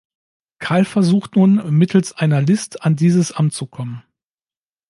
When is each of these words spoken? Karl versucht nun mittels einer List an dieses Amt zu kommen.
Karl 0.57 0.83
versucht 0.85 1.35
nun 1.35 1.77
mittels 1.77 2.11
einer 2.11 2.41
List 2.41 2.81
an 2.83 2.95
dieses 2.95 3.31
Amt 3.33 3.53
zu 3.53 3.67
kommen. 3.67 4.01